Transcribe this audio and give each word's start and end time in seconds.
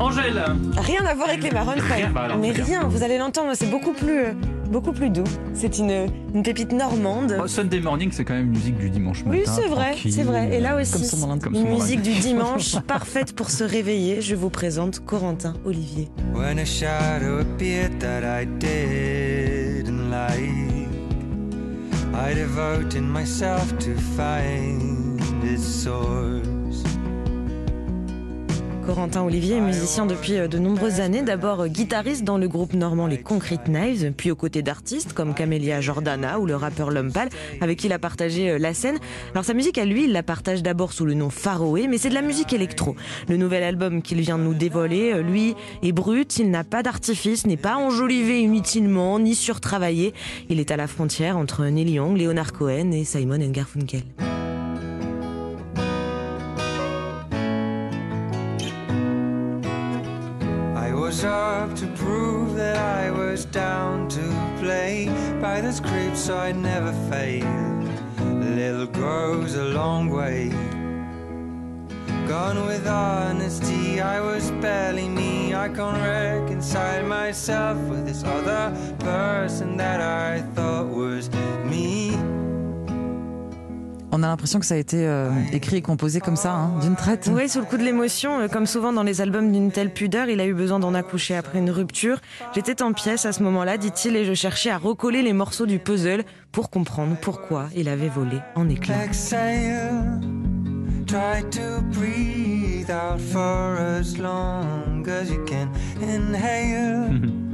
Angèle 0.00 0.42
Rien 0.78 1.04
à 1.04 1.14
voir 1.14 1.28
avec 1.28 1.42
les 1.42 1.50
Maroon 1.50 1.74
5. 1.76 1.82
Rien, 1.94 2.10
bah 2.10 2.22
alors, 2.22 2.38
mais 2.38 2.52
rien, 2.52 2.84
vous 2.88 3.02
allez 3.02 3.18
l'entendre, 3.18 3.50
c'est 3.54 3.70
beaucoup 3.70 3.92
plus, 3.92 4.20
euh, 4.24 4.32
beaucoup 4.70 4.92
plus 4.92 5.10
doux. 5.10 5.24
C'est 5.52 5.78
une, 5.78 6.06
une 6.34 6.42
pépite 6.42 6.72
normande. 6.72 7.36
Oh, 7.38 7.46
Sunday 7.46 7.80
Morning, 7.80 8.10
c'est 8.10 8.24
quand 8.24 8.32
même 8.34 8.48
musique 8.48 8.78
du 8.78 8.88
dimanche 8.88 9.24
matin. 9.24 9.38
oui, 9.38 9.42
c'est 9.44 9.68
vrai, 9.68 9.94
c'est 10.10 10.22
vrai. 10.22 10.56
Et 10.56 10.60
là 10.60 10.70
Comme 10.70 10.80
aussi, 10.80 11.04
son. 11.04 11.38
Comme 11.38 11.54
son 11.54 11.64
musique 11.64 12.00
du 12.02 12.14
dimanche 12.14 12.80
parfaite 12.86 13.34
pour 13.34 13.50
se 13.50 13.62
réveiller. 13.62 14.22
Je 14.22 14.34
vous 14.34 14.48
présente 14.50 15.00
Corentin 15.04 15.52
Olivier. 15.66 16.08
When 16.34 16.58
a 16.58 16.64
shadow 16.64 17.40
appeared 17.40 17.98
that 18.00 18.22
I 18.24 18.46
didn't 18.46 20.10
like, 20.10 20.88
I 22.14 22.34
devoted 22.34 23.02
myself 23.02 23.76
to 23.80 23.94
find 24.16 25.20
its 25.44 25.62
source. 25.62 26.46
Corentin 28.90 29.22
Olivier 29.22 29.58
est 29.58 29.60
musicien 29.60 30.04
depuis 30.04 30.36
euh, 30.36 30.48
de 30.48 30.58
nombreuses 30.58 30.98
années. 30.98 31.22
D'abord 31.22 31.60
euh, 31.60 31.68
guitariste 31.68 32.24
dans 32.24 32.38
le 32.38 32.48
groupe 32.48 32.72
normand 32.72 33.06
Les 33.06 33.18
Concrete 33.18 33.68
Knives, 33.68 34.12
puis 34.16 34.32
aux 34.32 34.34
côtés 34.34 34.62
d'artistes 34.62 35.12
comme 35.12 35.32
Camélia 35.32 35.80
Jordana 35.80 36.40
ou 36.40 36.46
le 36.46 36.56
rappeur 36.56 36.90
Lumpal, 36.90 37.28
avec 37.60 37.78
qui 37.78 37.86
il 37.86 37.92
a 37.92 38.00
partagé 38.00 38.50
euh, 38.50 38.58
la 38.58 38.74
scène. 38.74 38.98
Alors 39.30 39.44
sa 39.44 39.54
musique 39.54 39.78
à 39.78 39.84
lui, 39.84 40.06
il 40.06 40.12
la 40.12 40.24
partage 40.24 40.64
d'abord 40.64 40.92
sous 40.92 41.04
le 41.04 41.14
nom 41.14 41.30
Faroé, 41.30 41.86
mais 41.86 41.98
c'est 41.98 42.08
de 42.08 42.14
la 42.14 42.22
musique 42.22 42.52
électro. 42.52 42.96
Le 43.28 43.36
nouvel 43.36 43.62
album 43.62 44.02
qu'il 44.02 44.20
vient 44.22 44.38
de 44.38 44.42
nous 44.42 44.54
dévoiler, 44.54 45.22
lui, 45.22 45.54
est 45.84 45.92
brut, 45.92 46.38
il 46.38 46.50
n'a 46.50 46.64
pas 46.64 46.82
d'artifice, 46.82 47.46
n'est 47.46 47.56
pas 47.56 47.76
enjolivé 47.76 48.40
inutilement, 48.40 49.20
ni 49.20 49.36
surtravaillé. 49.36 50.14
Il 50.48 50.58
est 50.58 50.72
à 50.72 50.76
la 50.76 50.88
frontière 50.88 51.38
entre 51.38 51.64
Neil 51.66 51.92
Young, 51.92 52.18
Leonard 52.18 52.52
Cohen 52.52 52.90
et 52.90 53.04
Simon 53.04 53.38
Garfunkel. 53.50 54.02
Was 61.10 61.24
up 61.24 61.74
to 61.74 61.88
prove 61.96 62.54
that 62.54 62.76
I 62.76 63.10
was 63.10 63.44
down 63.44 64.08
to 64.10 64.22
play 64.60 65.06
by 65.42 65.60
the 65.60 65.72
script, 65.72 66.16
so 66.16 66.38
I'd 66.38 66.54
never 66.54 66.92
fail. 67.10 67.48
Little 68.54 68.86
goes 68.86 69.56
a 69.56 69.64
long 69.64 70.08
way. 70.08 70.50
Gone 72.28 72.64
with 72.64 72.86
honesty, 72.86 74.00
I 74.00 74.20
was 74.20 74.52
barely 74.62 75.08
me. 75.08 75.52
I 75.52 75.68
can't 75.68 76.00
reconcile 76.00 77.04
myself 77.04 77.76
with 77.88 78.06
this 78.06 78.22
other 78.22 78.72
person 79.00 79.76
that 79.78 80.00
I 80.00 80.42
thought 80.54 80.86
On 84.12 84.22
a 84.22 84.26
l'impression 84.26 84.58
que 84.58 84.66
ça 84.66 84.74
a 84.74 84.78
été 84.78 85.06
euh, 85.06 85.30
écrit 85.52 85.76
et 85.76 85.82
composé 85.82 86.20
comme 86.20 86.36
ça, 86.36 86.52
hein, 86.52 86.78
d'une 86.82 86.96
traite. 86.96 87.30
Oui, 87.32 87.48
sous 87.48 87.60
le 87.60 87.64
coup 87.64 87.76
de 87.76 87.84
l'émotion, 87.84 88.40
euh, 88.40 88.48
comme 88.48 88.66
souvent 88.66 88.92
dans 88.92 89.04
les 89.04 89.20
albums 89.20 89.52
d'une 89.52 89.70
telle 89.70 89.92
pudeur, 89.92 90.28
il 90.28 90.40
a 90.40 90.46
eu 90.46 90.54
besoin 90.54 90.80
d'en 90.80 90.94
accoucher 90.94 91.36
après 91.36 91.58
une 91.58 91.70
rupture. 91.70 92.18
J'étais 92.54 92.82
en 92.82 92.92
pièce 92.92 93.24
à 93.24 93.32
ce 93.32 93.42
moment-là, 93.44 93.78
dit-il, 93.78 94.16
et 94.16 94.24
je 94.24 94.34
cherchais 94.34 94.70
à 94.70 94.78
recoller 94.78 95.22
les 95.22 95.32
morceaux 95.32 95.66
du 95.66 95.78
puzzle 95.78 96.24
pour 96.50 96.70
comprendre 96.70 97.16
pourquoi 97.20 97.68
il 97.76 97.88
avait 97.88 98.08
volé 98.08 98.38
en 98.56 98.68
éclats. 98.68 99.04
Exhale, 99.04 100.20
try 101.06 101.42
to 101.50 101.80
breathe 101.92 102.90
out 102.90 103.20
for 103.20 103.78
as 103.78 104.18
long 104.18 105.06
as 105.08 105.30
you 105.30 105.44
can. 105.46 105.68
Inhale, 106.02 107.20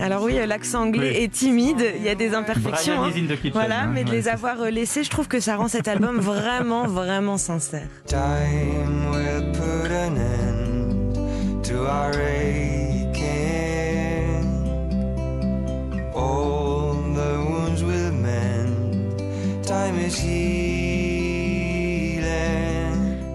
Alors 0.00 0.22
oui, 0.22 0.34
l'accent 0.46 0.82
anglais 0.82 1.12
Oui. 1.16 1.22
est 1.24 1.32
timide, 1.32 1.84
il 1.96 2.02
y 2.02 2.08
a 2.08 2.14
des 2.14 2.34
imperfections. 2.34 2.96
Brian 2.96 3.04
hein. 3.04 3.12
is 3.14 3.20
in 3.20 3.26
the 3.26 3.36
kitchen, 3.36 3.52
Voilà, 3.52 3.82
hein, 3.82 3.90
mais 3.92 4.04
de 4.04 4.10
les 4.10 4.28
avoir 4.28 4.60
euh, 4.60 4.70
laissés, 4.70 5.04
je 5.04 5.10
trouve 5.10 5.28
que 5.28 5.40
ça 5.40 5.56
rend 5.56 5.68
cet 5.68 5.88
album 5.88 6.18
vraiment, 6.20 6.86
vraiment 6.86 7.38
sincère. 7.38 7.86
Time 8.06 9.10
will 9.12 9.52
put 9.52 9.90
an 9.92 10.16
end 10.16 11.62
to 11.62 11.74
our 11.86 12.10
aching. 12.10 13.24
All 16.14 16.94
the 17.14 17.38
wounds 17.48 17.82
will 17.82 18.12
mend. 18.12 19.64
Time 19.64 19.98
is 19.98 20.16
healing. 20.18 20.93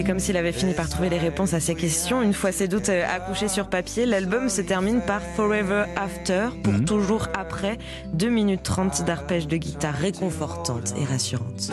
Et 0.00 0.02
comme 0.02 0.18
s'il 0.18 0.38
avait 0.38 0.52
fini 0.52 0.72
par 0.72 0.88
trouver 0.88 1.10
les 1.10 1.18
réponses 1.18 1.52
à 1.52 1.60
ces 1.60 1.74
questions, 1.74 2.22
une 2.22 2.32
fois 2.32 2.52
ses 2.52 2.68
doutes 2.68 2.88
euh, 2.88 3.04
accouchés 3.06 3.48
sur 3.48 3.68
papier, 3.68 4.06
l'album 4.06 4.48
se 4.48 4.62
termine 4.62 5.02
par 5.02 5.20
Forever 5.20 5.84
After, 5.94 6.48
pour 6.62 6.72
Mhm. 6.72 6.84
toujours 6.86 7.28
après, 7.38 7.76
2 8.14 8.30
minutes 8.30 8.62
30 8.62 9.04
d'arpèges 9.04 9.46
de 9.46 9.58
guitare 9.58 9.92
réconfortantes 9.92 10.94
et 10.98 11.04
rassurantes. 11.04 11.70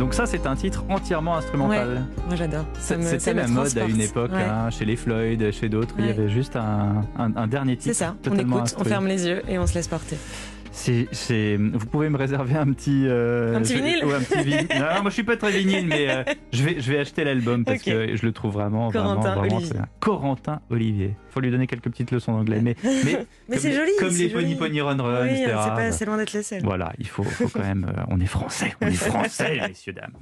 Donc 0.00 0.14
ça, 0.14 0.24
c'est 0.26 0.46
un 0.46 0.56
titre 0.56 0.82
entièrement 0.88 1.36
instrumental. 1.36 2.06
Moi 2.26 2.34
j'adore. 2.34 2.64
C'était 2.80 3.34
la 3.34 3.46
mode 3.46 3.76
à 3.78 3.84
une 3.84 4.00
époque, 4.00 4.32
Ouais. 4.32 4.42
hein, 4.42 4.70
chez 4.70 4.84
les 4.86 4.96
Floyd, 4.96 5.50
chez 5.52 5.68
d'autres. 5.68 5.94
Il 5.98 6.06
y 6.06 6.10
avait 6.10 6.28
juste 6.30 6.56
un, 6.56 7.02
un- 7.18 7.36
un 7.36 7.46
dernier 7.46 7.76
titre. 7.76 7.94
C'est 7.94 8.04
ça, 8.04 8.16
on 8.28 8.34
écoute, 8.36 8.74
on 8.78 8.84
ferme 8.84 9.06
les 9.06 9.26
yeux 9.26 9.42
et 9.48 9.58
on 9.58 9.66
se 9.66 9.74
laisse 9.74 9.88
porter. 9.88 10.16
C'est, 10.72 11.08
c'est- 11.10 11.56
vous 11.56 11.84
pouvez 11.86 12.08
me 12.08 12.16
réserver 12.16 12.54
un 12.54 12.72
petit, 12.72 13.04
euh, 13.06 13.56
Un 13.56 13.60
petit 13.62 13.76
je- 13.76 13.82
vinyle 13.82 14.04
un 14.04 14.20
petit. 14.20 14.78
Non, 14.78 14.86
moi 15.02 15.10
je 15.10 15.14
suis 15.14 15.24
pas 15.24 15.36
très 15.36 15.50
vinyle, 15.50 15.86
mais 15.88 16.08
euh, 16.08 16.22
je 16.52 16.62
vais, 16.62 16.80
je 16.80 16.92
vais 16.92 16.98
acheter 17.00 17.24
l'album 17.24 17.64
parce 17.64 17.82
que 17.82 18.14
je 18.16 18.24
le 18.24 18.32
trouve 18.32 18.52
vraiment, 18.52 18.88
vraiment, 18.88 19.16
Corentin 19.16 19.34
vraiment 19.34 19.56
Olivier. 19.56 19.72
bien. 19.74 19.86
Corentin 19.98 20.60
Olivier. 20.70 21.16
Faut 21.30 21.40
lui 21.40 21.50
donner 21.50 21.66
quelques 21.66 21.84
petites 21.90 22.12
leçons 22.12 22.32
d'anglais, 22.36 22.60
mais, 22.62 22.76
mais, 23.04 23.26
Mais 23.48 23.58
c'est 23.58 23.72
joli, 23.72 23.90
comme 23.98 24.08
les 24.10 24.28
joli. 24.30 24.54
Pony 24.54 24.54
Pony 24.54 24.80
Run 24.80 25.02
Run, 25.02 25.22
oui, 25.24 25.28
etc. 25.30 25.46
c'est 25.46 25.70
pas 25.70 25.76
assez 25.82 26.04
loin 26.04 26.16
d'être 26.16 26.32
les 26.32 26.42
seuls. 26.44 26.62
Voilà, 26.62 26.92
il 26.98 27.06
faut, 27.08 27.24
faut 27.24 27.48
quand 27.48 27.60
même, 27.64 27.86
euh, 27.96 28.02
on 28.08 28.20
est 28.20 28.26
français, 28.26 28.72
on 28.80 28.86
est 28.86 28.90
français, 28.94 29.60
messieurs 29.68 29.92
dames. 29.92 30.12